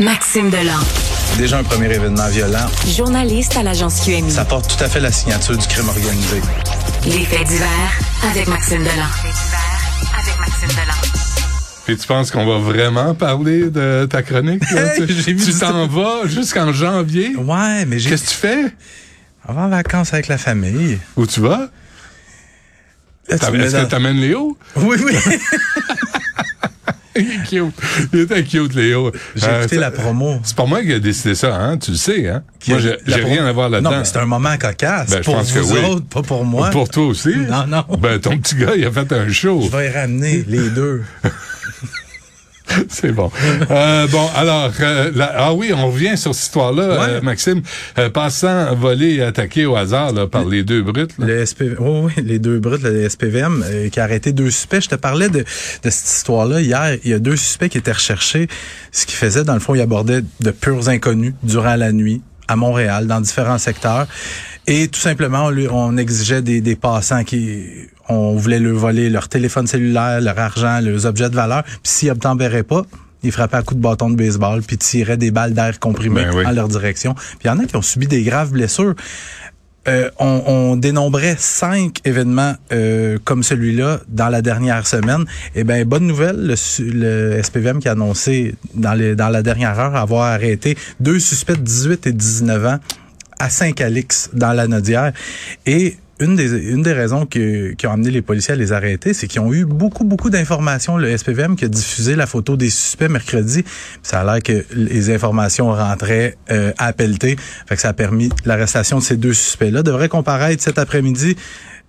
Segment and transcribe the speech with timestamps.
[0.00, 0.78] Maxime Delan.
[1.38, 2.66] Déjà un premier événement violent.
[2.96, 4.30] Journaliste à l'agence QMI.
[4.30, 6.40] Ça porte tout à fait la signature du crime organisé.
[7.04, 7.98] Les faits divers
[8.30, 9.08] avec Maxime Delan.
[10.16, 10.68] avec Maxime
[11.88, 14.62] Et tu penses qu'on va vraiment parler de ta chronique?
[14.70, 14.94] là?
[14.94, 17.34] Hey, tu t'en vas jusqu'en janvier?
[17.36, 18.10] Ouais, mais j'ai.
[18.10, 18.64] Qu'est-ce que tu fais?
[19.48, 21.00] On va en vacances avec la famille.
[21.16, 21.70] Où tu vas?
[23.28, 24.56] Est-ce que t'amènes Léo?
[24.76, 25.16] Oui, oui.
[27.18, 27.74] Il est cute.
[28.12, 29.12] Il était cute, Léo.
[29.34, 30.40] J'ai Euh, écouté la promo.
[30.44, 31.76] C'est pas moi qui ai décidé ça, hein?
[31.78, 32.42] Tu le sais, hein?
[32.60, 33.90] Qui Moi, j'ai rien à voir là-dedans.
[33.90, 35.10] Non, mais c'est un moment cocasse.
[35.10, 35.84] Ben, je pour que vous oui.
[35.84, 36.70] autres, pas pour moi.
[36.70, 37.34] Pour toi aussi?
[37.48, 37.84] Non, non.
[37.98, 39.62] Ben, ton petit gars, il a fait un show.
[39.70, 41.02] Je vais y ramener les deux.
[42.88, 43.30] C'est bon.
[43.70, 47.06] Euh, bon, alors, euh, la- ah oui, on revient sur cette histoire-là, Ouais.
[47.14, 47.62] euh, Maxime.
[47.98, 51.12] Euh, passant, volé et attaqué au hasard là, par les deux brutes.
[51.18, 51.26] là.
[51.26, 54.80] Le SP, oui, oui, les deux brutes, le SPVM, euh, qui a arrêté deux suspects.
[54.82, 56.98] Je te parlais de, de cette histoire-là hier.
[57.04, 58.48] Il y a deux suspects qui étaient recherchés.
[58.92, 62.56] Ce qu'ils faisaient, dans le fond, ils abordaient de purs inconnus durant la nuit à
[62.56, 64.06] Montréal, dans différents secteurs.
[64.66, 67.64] Et tout simplement, on, lui- on exigeait des, des passants qui...
[68.08, 71.62] On voulait leur voler leur téléphone cellulaire, leur argent, leurs objets de valeur.
[71.64, 72.84] Puis s'ils obtempéraient pas,
[73.22, 76.36] ils frappaient à coups de bâton de baseball, puis tiraient des balles d'air comprimées Ben
[76.36, 76.46] oui.
[76.46, 77.14] en leur direction.
[77.14, 78.94] Puis il y en a qui ont subi des graves blessures.
[79.88, 85.24] Euh, on, on dénombrait cinq événements euh, comme celui-là dans la dernière semaine.
[85.54, 89.96] Eh bien, bonne nouvelle, le SPVM qui a annoncé dans, les, dans la dernière heure
[89.96, 92.78] avoir arrêté deux suspects de 18 et 19 ans
[93.38, 95.12] à Saint-Calix, dans la Nodière.
[95.64, 99.14] Et une des, une des raisons que- qui ont amené les policiers à les arrêter,
[99.14, 100.96] c'est qu'ils ont eu beaucoup, beaucoup d'informations.
[100.96, 103.64] Le SPVM qui a diffusé la photo des suspects mercredi,
[104.02, 107.36] ça a l'air que les informations rentraient euh, à pelleter.
[107.66, 109.82] Fait que ça a permis l'arrestation de ces deux suspects-là.
[109.82, 111.36] Devraient comparaître cet après-midi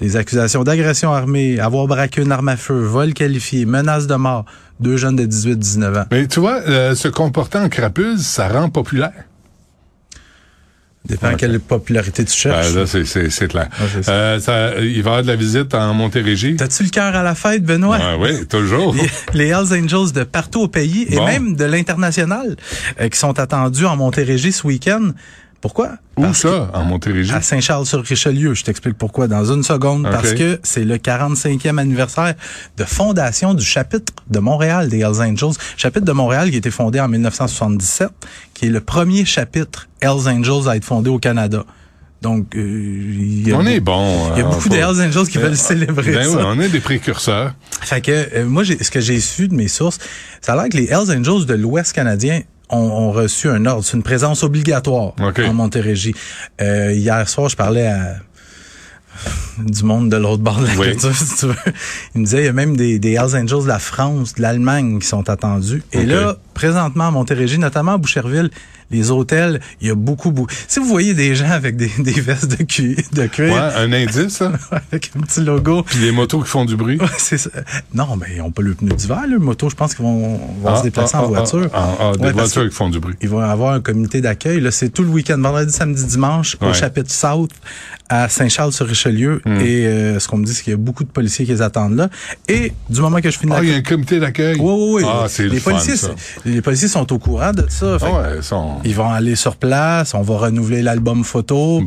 [0.00, 4.44] des accusations d'agression armée, avoir braqué une arme à feu, vol qualifié, menace de mort.
[4.78, 6.04] Deux jeunes de 18-19 ans.
[6.12, 9.10] Mais tu vois, euh, se comporter en crapule, ça rend populaire.
[11.06, 11.36] Dépend Ouais.
[11.38, 12.72] quelle popularité tu cherches.
[12.74, 13.68] Ben, là, c'est- c'est c'est clair.
[14.02, 14.12] Ça.
[14.12, 16.56] Euh, ça- il va y avoir de la visite en Montérégie.
[16.56, 17.96] T'as-tu le cœur à la fête, Benoît?
[17.98, 18.94] Ouais, oui, toujours.
[18.94, 22.56] Les- les Hells Angels de partout au pays et même de l'international
[23.00, 25.12] euh, qui sont attendus en Montérégie ce week-end.
[25.60, 25.92] Pourquoi?
[26.16, 27.30] Où Parce ça, en Montérégie?
[27.30, 28.54] que- À Saint-Charles-sur-Richelieu.
[28.54, 30.04] Je t'explique pourquoi dans une seconde.
[30.04, 32.34] Parce que c'est le 45e anniversaire
[32.76, 35.54] de fondation du chapitre de Montréal des Hells Angels.
[35.76, 38.08] Chapitre de Montréal qui a été fondé en 1977,
[38.54, 41.64] qui est le premier chapitre Hells Angels à être fondé au Canada.
[42.22, 44.30] Donc, euh, il y a On est bon.
[44.34, 46.36] Il y a hein, beaucoup faut- de Hells Angels qui veulent célébrer Ben ça.
[46.36, 47.54] oui, on est des précurseurs.
[47.80, 49.98] Fait que euh, moi, ce que j'ai su de mes sources,
[50.40, 53.84] ça a l'air que les Hells Angels de l'Ouest canadien ont, ont reçu un ordre,
[53.84, 55.38] c'est une présence obligatoire OK.
[55.40, 56.14] en Montérégie.
[56.60, 58.16] Euh, hier soir, je parlais à
[59.58, 60.90] du monde de l'autre bord de la Oui.
[60.92, 61.54] culture, si tu veux.
[62.14, 64.42] Il me disait, il y a même des, des Hells Angels de la France, de
[64.42, 65.82] l'Allemagne qui sont attendus.
[65.92, 68.50] Et là, présentement à Montérégie, notamment à Boucherville,
[68.90, 70.52] les hôtels, il y a beaucoup, beaucoup.
[70.66, 73.92] Si vous voyez des gens avec des, des vestes de, cu- de cuir, Ouais, un
[73.92, 74.52] indice, hein?
[74.70, 76.98] avec un petit logo, Puis les motos qui font du bruit.
[77.00, 77.50] Ouais, c'est ça.
[77.94, 79.68] Non, mais ils ont pas le pneu d'hiver, le moto.
[79.70, 81.68] Je pense qu'ils vont, vont se déplacer ah, en ah, voiture.
[81.74, 83.14] ah, ah, des Ouais, voitures qui font du bruit.
[83.20, 84.60] Ils vont avoir un comité d'accueil.
[84.60, 87.50] Là, c'est tout le week-end, vendredi, samedi, dimanche, au chapitre South
[88.10, 89.40] à Saint-Charles-sur-Richelieu.
[89.44, 89.60] Hmm.
[89.60, 91.62] Et euh, ce qu'on me dit, c'est qu'il y a beaucoup de policiers qui les
[91.62, 92.08] attendent là.
[92.48, 94.56] Et du moment que je finis Ah, il y a un comité d'accueil.
[94.58, 95.04] oui, oui, oui.
[95.06, 96.10] Ah, c'est le les fun, policiers, ça.
[96.44, 97.98] les policiers sont au courant de ça.
[97.98, 98.77] Fait Ah ouais, ils sont...
[98.84, 101.80] Ils vont aller sur place, on va renouveler l'album photo,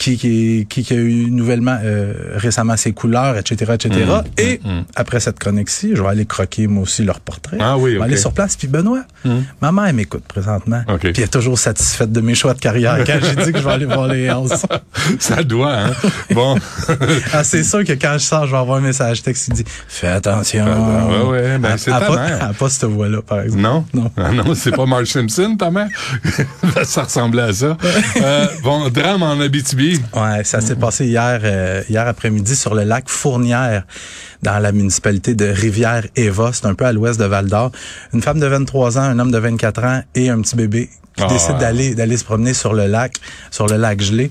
[0.00, 4.06] qui, qui, qui, qui a eu nouvellement euh, récemment ses couleurs, etc., etc.
[4.06, 4.60] Mmh, Et
[4.96, 7.58] après cette chronique-ci, je vais aller croquer moi aussi leur portrait.
[7.60, 8.56] Ah oui, Je vais aller sur place.
[8.56, 9.02] Puis Benoît,
[9.60, 10.82] ma mère m'écoute présentement.
[10.98, 13.64] Puis elle est toujours satisfaite de mes choix de carrière quand j'ai dit que je
[13.64, 14.48] vais aller voir les Hells.
[15.18, 15.90] Ça doit, hein?
[16.32, 16.56] Bon.
[17.34, 19.64] ah, c'est sûr que quand je sors, je vais avoir un message texte qui dit
[19.86, 20.64] Fais attention.
[20.66, 22.38] Ah, ouais, ouais, ben, c'est ta pas- mère.
[22.40, 23.60] elle a pas cette voix-là, par exemple.
[23.62, 23.84] Non?
[23.92, 24.10] Non.
[24.16, 25.88] Ah non, c'est pas Marge Simpson, ta mère?
[26.84, 27.76] ça ressemblait à ça.
[28.16, 29.89] Euh, bon, drame en Abitibi.
[30.14, 33.84] Ouais, ça s'est passé hier, euh, hier après-midi sur le lac Fournière,
[34.42, 36.50] dans la municipalité de Rivière-Éva.
[36.52, 37.72] C'est un peu à l'ouest de Val-d'Or.
[38.12, 41.24] Une femme de 23 ans, un homme de 24 ans et un petit bébé qui
[41.24, 41.28] Ah.
[41.28, 43.14] décident d'aller d'aller se promener sur le lac,
[43.50, 44.30] sur le lac gelé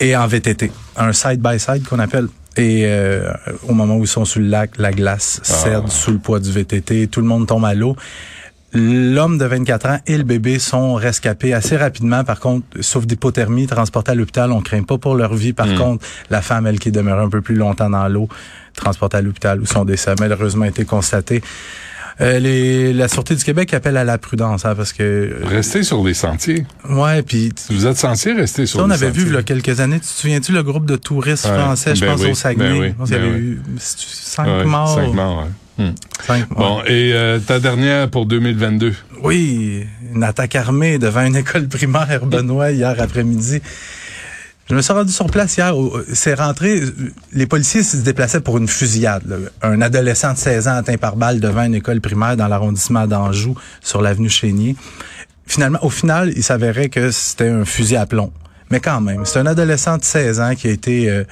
[0.00, 2.28] et en VTT, un side by side qu'on appelle.
[2.56, 3.32] Et euh,
[3.68, 6.50] au moment où ils sont sur le lac, la glace cède sous le poids du
[6.50, 7.96] VTT, tout le monde tombe à l'eau.
[8.72, 12.22] L'homme de 24 ans et le bébé sont rescapés assez rapidement.
[12.22, 15.52] Par contre, sauf d'hypothermie, transportés à l'hôpital, on craint pas pour leur vie.
[15.52, 18.28] Par contre, la femme, elle qui demeure un peu plus longtemps dans l'eau,
[18.76, 21.42] transportée à l'hôpital où son décès a malheureusement été constaté.
[22.20, 25.36] Euh, les, la Sûreté du Québec appelle à la prudence, hein, parce que...
[25.42, 26.66] Restez sur les sentiers.
[26.88, 27.50] Ouais, puis...
[27.70, 29.22] Vous êtes censé rester sur Ça, on les avait sentiers.
[29.24, 31.94] vu il y a quelques années, tu te souviens-tu le groupe de touristes Ouais, français,
[31.94, 33.38] je ben pense oui, au Saguenay, ben oui, il y ben avait oui.
[33.40, 34.94] eu cinq Ouais, morts?
[34.96, 35.50] Cinq morts, ouais.
[36.26, 36.68] Cinq mois.
[36.68, 38.94] Bon, et euh, ta dernière pour 2022?
[39.22, 39.84] Oui,
[40.14, 43.60] une attaque armée devant une école primaire, Benoît, hier après-midi.
[44.68, 45.74] Je me suis rendu sur place hier.
[46.12, 46.80] C'est rentré.
[47.32, 49.24] Les policiers se déplaçaient pour une fusillade.
[49.26, 49.36] là.
[49.62, 53.56] Un adolescent de 16 ans atteint par balle devant une école primaire dans l'arrondissement d'Anjou,
[53.80, 54.76] sur l'avenue Chénier.
[55.44, 58.32] Finalement, au final, il s'avérait que c'était un fusil à plomb.
[58.70, 61.24] Mais quand même, c'est un adolescent de 16 ans qui a été euh,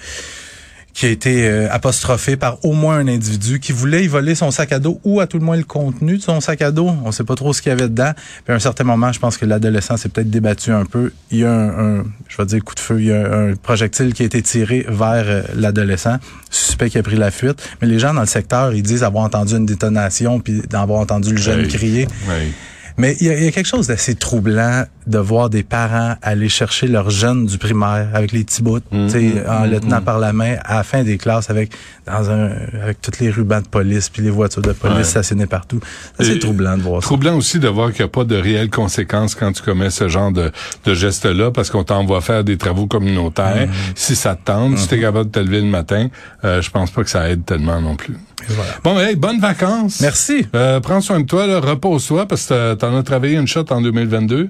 [0.98, 4.50] qui a été euh, apostrophé par au moins un individu qui voulait y voler son
[4.50, 6.90] sac à dos ou à tout le moins le contenu de son sac à dos.
[7.04, 8.10] On sait pas trop ce qu'il y avait dedans.
[8.44, 11.12] Puis à un certain moment, je pense que l'adolescent s'est peut-être débattu un peu.
[11.30, 13.54] Il y a un, un- je vais dire coup de feu, il y a un,
[13.54, 16.16] projectile qui a été tiré vers euh, l'adolescent,
[16.50, 17.62] suspect qui a pris la fuite.
[17.80, 21.30] Mais les gens dans le secteur, ils disent avoir entendu une détonation puis d'avoir entendu
[21.30, 21.68] le jeune Oui.
[21.68, 22.08] crier.
[22.28, 22.52] Oui.
[22.98, 26.16] Mais il y, a, il y a quelque chose d'assez troublant de voir des parents
[26.20, 30.02] aller chercher leurs jeunes du primaire avec les petits bouts, tu sais, en le tenant
[30.02, 31.70] par la main à la fin des classes avec
[32.06, 32.50] dans un
[32.82, 35.04] avec toutes les rubans de police puis les voitures de police Ouais.
[35.04, 35.80] stationnées partout.
[36.20, 37.06] C'est troublant de voir ça.
[37.06, 40.08] Troublant aussi de voir qu'il n'y a pas de réelles conséquences quand tu commets ce
[40.08, 40.50] genre de,
[40.84, 43.68] de geste-là, parce qu'on t'envoie faire des travaux communautaires.
[43.94, 46.08] Si ça te tente, si t'es capable de te lever le matin,
[46.44, 48.16] euh, je pense pas que ça aide tellement non plus.
[48.49, 48.73] Voilà.
[48.85, 50.00] Bon, hey, bonnes vacances.
[50.00, 50.46] Merci.
[50.55, 54.49] Euh, prends soin de toi, repose-toi, parce que t'en as travaillé une shot en 2022.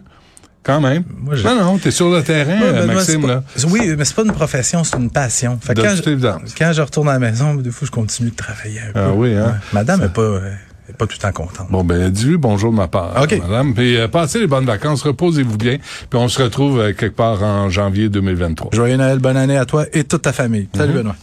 [0.63, 1.05] Quand même.
[1.17, 3.43] Moi, non, non, t'es sur le terrain, Ouais, Maxime, là.
[3.71, 5.59] Oui, mais c'est pas une profession, c'est une passion.
[5.63, 8.37] Fait De quand, je, quand je retourne à la maison, des fois je continue de
[8.37, 9.11] travailler un Ah peu.
[9.13, 9.47] oui, hein?
[9.47, 9.53] Ouais.
[9.73, 10.51] Madame est pas euh,
[10.99, 11.69] pas tout le temps contente.
[11.71, 13.39] Bon, ben, dis-lui bonjour de ma part, OK.
[13.41, 13.73] madame.
[13.73, 15.77] Puis, euh, passez les bonnes vacances, reposez-vous bien.
[16.11, 18.71] Puis, on se retrouve euh, quelque part en janvier 2023.
[18.75, 20.69] Joyeux Noël, bonne année à toi et toute ta famille.
[20.77, 21.15] Salut Benoît.